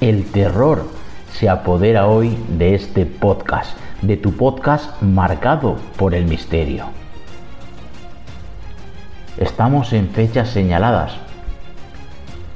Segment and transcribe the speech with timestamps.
[0.00, 0.84] El terror
[1.32, 6.84] se apodera hoy de este podcast, de tu podcast marcado por el misterio.
[9.38, 11.14] Estamos en fechas señaladas.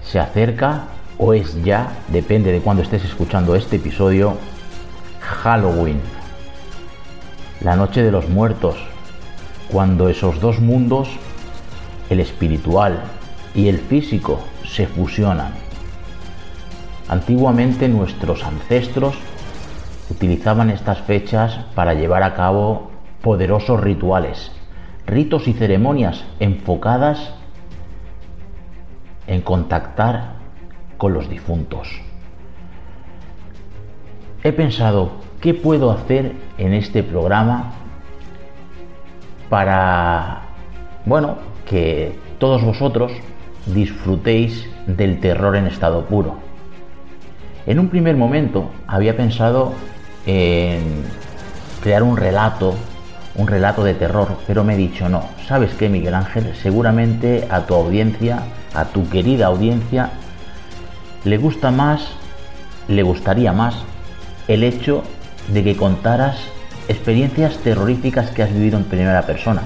[0.04, 0.84] Se acerca
[1.18, 4.36] o es ya, depende de cuando estés escuchando este episodio,
[5.18, 6.00] Halloween.
[7.60, 8.76] La noche de los muertos,
[9.68, 11.08] cuando esos dos mundos,
[12.08, 13.02] el espiritual
[13.52, 15.61] y el físico, se fusionan.
[17.12, 19.14] Antiguamente nuestros ancestros
[20.08, 24.50] utilizaban estas fechas para llevar a cabo poderosos rituales,
[25.06, 27.34] ritos y ceremonias enfocadas
[29.26, 30.36] en contactar
[30.96, 32.00] con los difuntos.
[34.42, 37.72] He pensado, ¿qué puedo hacer en este programa
[39.50, 40.44] para,
[41.04, 41.36] bueno,
[41.68, 43.12] que todos vosotros
[43.66, 46.41] disfrutéis del terror en estado puro?
[47.66, 49.74] En un primer momento había pensado
[50.26, 51.04] en
[51.80, 52.74] crear un relato,
[53.36, 55.28] un relato de terror, pero me he dicho no.
[55.46, 56.54] ¿Sabes qué, Miguel Ángel?
[56.60, 58.42] Seguramente a tu audiencia,
[58.74, 60.10] a tu querida audiencia,
[61.24, 62.08] le gusta más,
[62.88, 63.76] le gustaría más
[64.48, 65.04] el hecho
[65.48, 66.38] de que contaras
[66.88, 69.62] experiencias terroríficas que has vivido en primera persona.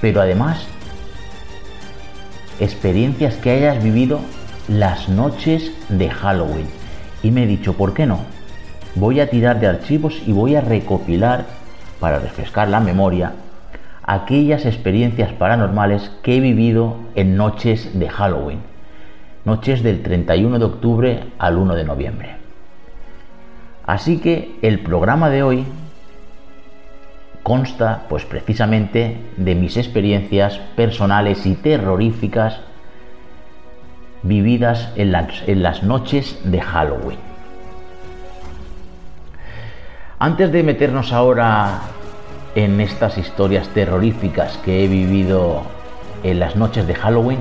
[0.00, 0.64] Pero además,
[2.60, 4.20] experiencias que hayas vivido
[4.72, 6.66] las noches de Halloween.
[7.22, 8.20] Y me he dicho, ¿por qué no?
[8.94, 11.44] Voy a tirar de archivos y voy a recopilar,
[12.00, 13.34] para refrescar la memoria,
[14.02, 18.60] aquellas experiencias paranormales que he vivido en noches de Halloween.
[19.44, 22.36] Noches del 31 de octubre al 1 de noviembre.
[23.86, 25.64] Así que el programa de hoy
[27.42, 32.60] consta pues precisamente de mis experiencias personales y terroríficas
[34.22, 37.18] vividas en las, noches de Halloween.
[40.18, 41.80] Antes de meternos ahora
[42.54, 45.62] en estas historias terroríficas que he vivido
[46.22, 47.40] en las noches de Halloween,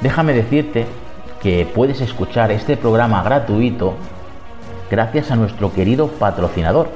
[0.00, 0.86] déjame decirte
[1.42, 3.94] que puedes escuchar este programa gratuito
[4.90, 6.88] gracias a nuestro querido patrocinador.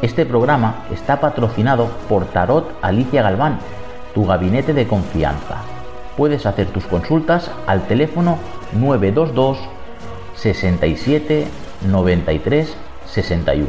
[0.00, 3.58] Este programa está patrocinado por Tarot Alicia Galván,
[4.14, 5.58] tu gabinete de confianza
[6.16, 8.38] puedes hacer tus consultas al teléfono
[8.72, 9.58] 922
[10.34, 11.46] 67
[11.88, 12.76] 93
[13.06, 13.68] 61.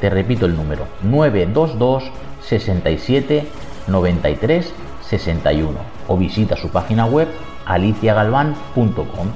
[0.00, 2.04] Te repito el número 922
[2.42, 3.46] 67
[3.88, 5.72] 93 61
[6.08, 7.28] o visita su página web
[7.66, 9.28] aliciagalván.com.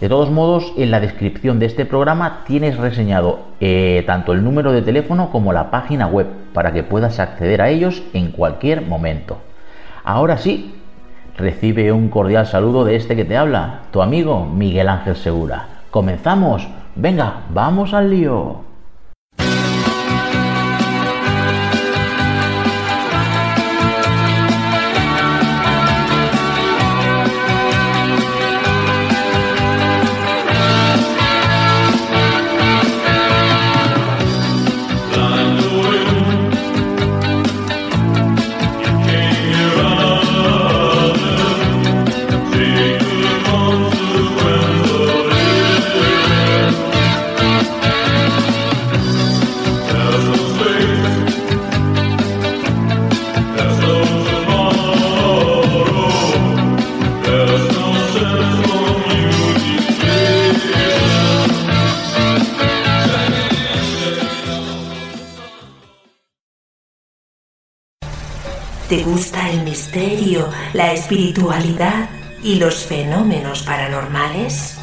[0.00, 4.72] De todos modos, en la descripción de este programa tienes reseñado eh, tanto el número
[4.72, 9.38] de teléfono como la página web para que puedas acceder a ellos en cualquier momento.
[10.04, 10.75] Ahora sí,
[11.36, 15.66] Recibe un cordial saludo de este que te habla, tu amigo Miguel Ángel Segura.
[15.90, 16.66] Comenzamos.
[16.94, 18.60] Venga, vamos al lío.
[68.88, 72.08] ¿Te gusta el misterio, la espiritualidad
[72.40, 74.78] y los fenómenos paranormales?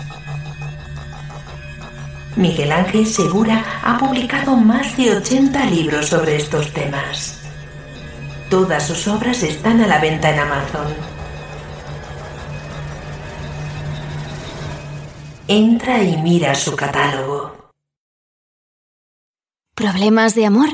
[2.36, 7.40] Miguel Ángel Segura ha publicado más de 80 libros sobre estos temas.
[8.50, 10.94] Todas sus obras están a la venta en Amazon.
[15.48, 17.72] Entra y mira su catálogo.
[19.74, 20.68] ¿Problemas de amor?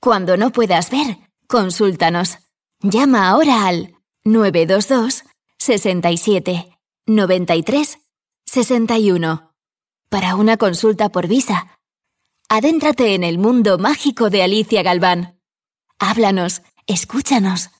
[0.00, 2.38] Cuando no puedas ver, consúltanos.
[2.80, 5.24] Llama ahora al 922
[5.58, 7.98] 67 93
[8.46, 9.52] 61
[10.08, 11.78] para una consulta por visa.
[12.48, 15.38] Adéntrate en el mundo mágico de Alicia Galván.
[15.98, 17.70] Háblanos, escúchanos.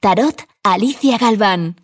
[0.00, 1.80] Tarot Alicia Galván.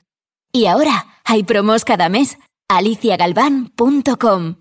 [0.52, 2.38] Y ahora hay promos cada mes.
[2.68, 4.59] aliciagalván.com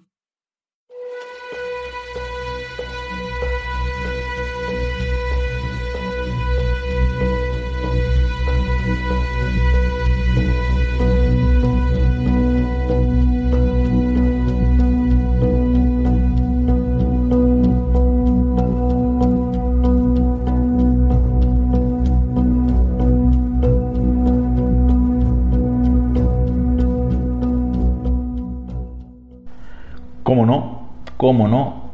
[31.29, 31.91] ¿Cómo no?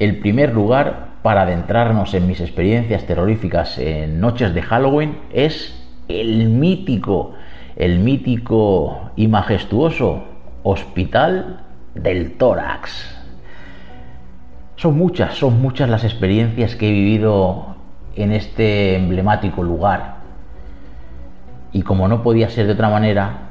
[0.00, 6.48] El primer lugar para adentrarnos en mis experiencias terroríficas en noches de Halloween es el
[6.48, 7.30] mítico,
[7.76, 10.24] el mítico y majestuoso
[10.64, 11.60] Hospital
[11.94, 13.16] del Tórax.
[14.74, 17.76] Son muchas, son muchas las experiencias que he vivido
[18.16, 20.16] en este emblemático lugar.
[21.72, 23.42] Y como no podía ser de otra manera,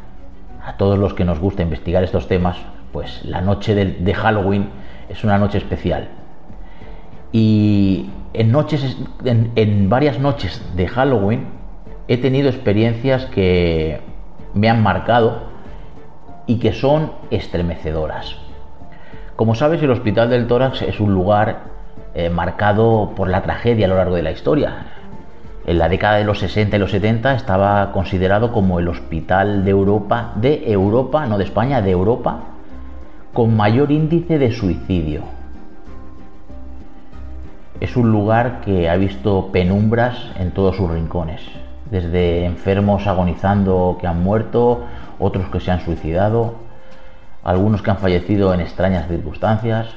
[0.61, 2.57] a todos los que nos gusta investigar estos temas,
[2.91, 4.80] pues la noche de, Halloween
[5.11, 6.09] es una noche especial.
[7.31, 11.47] Y en, noches, en, varias noches de Halloween
[12.07, 14.01] he tenido experiencias que
[14.53, 15.43] me han marcado
[16.47, 18.37] y que son estremecedoras.
[19.35, 21.71] Como sabes, el Hospital del Tórax es un lugar
[22.13, 24.87] eh, marcado por la tragedia a lo largo de la historia.
[25.65, 29.71] En la década de los 60 y los 70 estaba considerado como el hospital de
[29.71, 32.39] Europa, de Europa, no de España, de Europa,
[33.33, 35.23] con mayor índice de suicidio.
[37.79, 41.41] Es un lugar que ha visto penumbras en todos sus rincones,
[41.89, 44.83] desde enfermos agonizando que han muerto,
[45.17, 46.55] otros que se han suicidado,
[47.43, 49.87] algunos que han fallecido en extrañas circunstancias.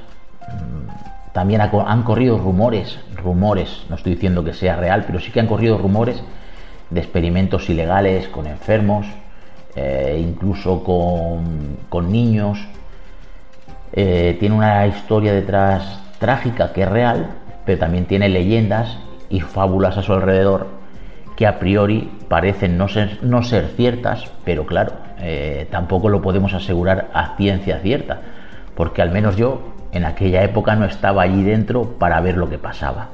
[1.32, 5.48] También han corrido rumores, rumores, no estoy diciendo que sea real, pero sí que han
[5.48, 6.22] corrido rumores
[6.90, 9.06] de experimentos ilegales con enfermos,
[9.74, 12.64] eh, incluso con, con niños
[13.96, 17.30] eh, tiene una historia detrás trágica que es real,
[17.64, 18.98] pero también tiene leyendas
[19.30, 20.66] y fábulas a su alrededor
[21.36, 26.54] que a priori parecen no ser, no ser ciertas, pero claro, eh, tampoco lo podemos
[26.54, 28.20] asegurar a ciencia cierta,
[28.74, 32.58] porque al menos yo en aquella época no estaba allí dentro para ver lo que
[32.58, 33.08] pasaba.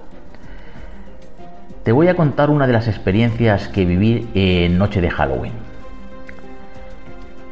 [1.82, 5.52] Te voy a contar una de las experiencias que viví en noche de Halloween.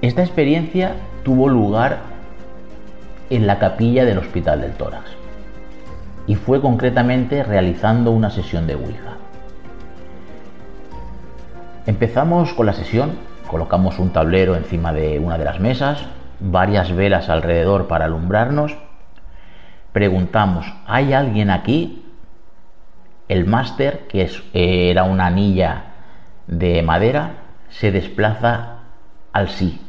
[0.01, 0.93] Esta experiencia
[1.25, 2.08] tuvo lugar
[3.31, 5.11] en la capilla del Hospital del Tórax.
[6.27, 9.17] Y fue concretamente realizando una sesión de Ouija.
[11.87, 13.13] Empezamos con la sesión,
[13.47, 16.05] colocamos un tablero encima de una de las mesas,
[16.39, 18.77] varias velas alrededor para alumbrarnos.
[19.93, 22.05] Preguntamos, ¿hay alguien aquí?
[23.29, 25.85] El máster, que era una anilla
[26.47, 27.33] de madera,
[27.71, 28.79] se desplaza
[29.33, 29.81] al sí.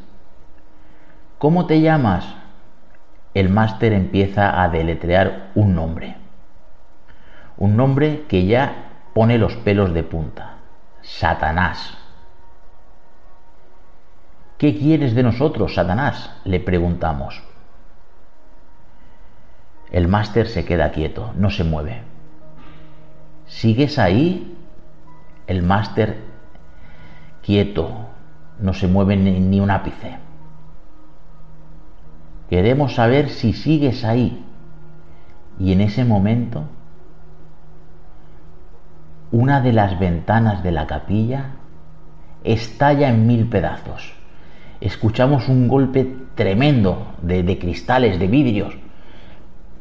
[1.38, 2.39] ¿Cómo te llamas?
[3.40, 6.18] El máster empieza a deletrear un nombre.
[7.58, 10.56] Un nombre que ya pone los pelos de punta.
[11.02, 11.98] Satanás.
[14.58, 16.34] ¿Qué quieres de nosotros, Satanás?
[16.44, 17.42] le preguntamos.
[19.92, 22.02] El máster se queda quieto, no se mueve.
[23.48, 24.56] ¿Sigues ahí?
[25.48, 26.18] El máster
[27.42, 28.08] quieto,
[28.60, 30.18] no se mueve ni, un ápice.
[32.50, 34.44] Queremos saber si sigues ahí.
[35.60, 36.64] Y en ese momento,
[39.32, 41.52] una de las ventanas de la capilla
[42.44, 44.14] estalla en mil pedazos.
[44.82, 48.76] Escuchamos un golpe tremendo de, cristales, de vidrios.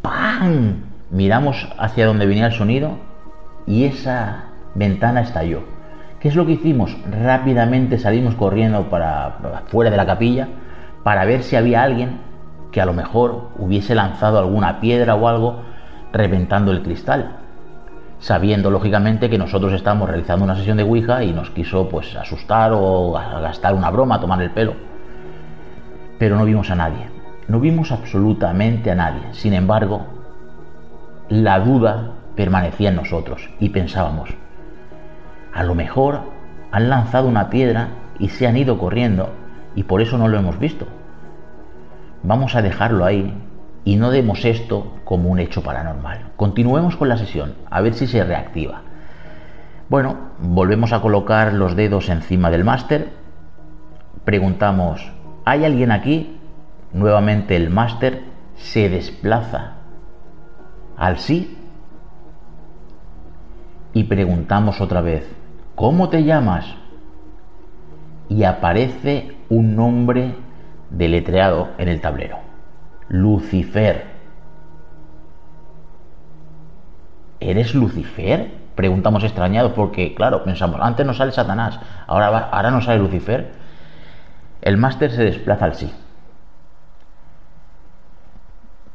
[0.03, 0.83] ¡Pam!
[1.11, 2.99] Miramos hacia donde venía el sonido
[3.67, 4.45] y esa
[4.75, 5.63] ventana estalló.
[6.21, 6.95] ¿Qué es lo que hicimos?
[7.11, 10.49] Rápidamente salimos corriendo para fuera de la capilla
[11.05, 12.28] para ver si había alguien
[12.71, 15.63] que a lo mejor hubiese lanzado alguna piedra o algo
[16.13, 17.37] reventando el cristal.
[18.21, 22.73] sabiendo lógicamente que nosotros estábamos realizando una sesión de Ouija y nos quiso pues asustar
[22.75, 24.75] o gastar una broma, tomar el pelo.
[26.19, 27.07] Pero no vimos a nadie,
[27.47, 29.23] no vimos absolutamente a nadie.
[29.33, 30.07] Sin embargo,
[31.29, 34.31] la duda permanecía en nosotros y pensábamos,
[35.55, 36.21] a lo mejor
[36.73, 39.31] han lanzado una piedra y se han ido corriendo
[39.75, 40.87] y por eso no lo hemos visto.
[42.23, 43.35] Vamos a dejarlo ahí
[43.85, 46.33] y no demos esto como un hecho paranormal.
[46.37, 48.83] Continuemos con la sesión, a ver si se reactiva.
[49.89, 53.09] Bueno, volvemos a colocar los dedos encima del máster.
[54.25, 55.13] Preguntamos,
[55.45, 56.39] ¿hay alguien aquí?
[56.93, 58.25] Nuevamente el máster
[58.57, 59.77] se desplaza
[60.97, 61.57] al sí
[63.95, 65.27] y preguntamos otra vez,
[65.75, 66.67] ¿cómo te llamas?
[68.29, 70.35] Y aparece un nombre
[70.91, 72.39] deletreado en el tablero.
[73.09, 74.07] Lucifer.
[77.41, 78.53] ¿Eres Lucifer?
[78.75, 83.53] Preguntamos extrañados porque, claro, pensamos, antes nos sale Satanás, ahora, ahora nos sale Lucifer.
[84.61, 85.93] El máster se desplaza al sí.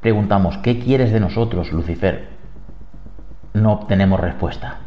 [0.01, 2.27] Preguntamos, ¿qué quieres de nosotros, Lucifer?
[3.53, 4.79] No obtenemos respuesta.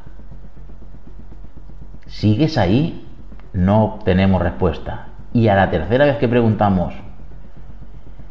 [2.06, 3.06] ¿Sigues ahí?
[3.52, 5.06] No obtenemos respuesta.
[5.36, 6.94] Y a la tercera vez que preguntamos,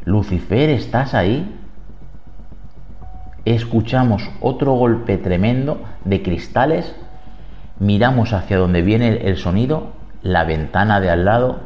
[0.04, 1.56] Lucifer, ¿estás ahí?
[3.44, 6.96] Escuchamos otro golpe tremendo de cristales,
[7.78, 11.60] miramos hacia donde viene el sonido, la ventana de al lado,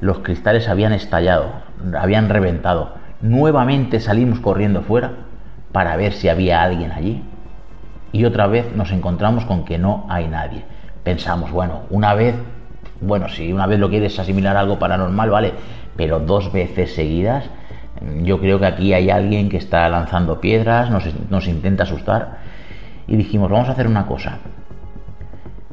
[0.00, 1.52] los cristales habían estallado,
[1.96, 2.94] habían reventado.
[3.20, 5.12] Nuevamente salimos corriendo fuera
[5.70, 7.22] para ver si había alguien allí.
[8.10, 10.64] Y otra vez nos encontramos con que no hay nadie.
[11.04, 12.34] Pensamos, bueno, una vez,
[13.00, 15.52] bueno, si una vez lo quieres asimilar a algo paranormal, vale,
[15.96, 17.48] pero dos veces seguidas,
[18.22, 22.38] yo creo que aquí hay alguien que está lanzando piedras, nos, intenta asustar.
[23.06, 24.38] Y dijimos, vamos a hacer una cosa,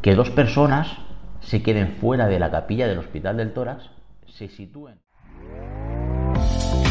[0.01, 0.97] que dos personas
[1.39, 3.89] se queden fuera de la capilla del Hospital del Tórax,
[4.25, 5.06] se sitúen.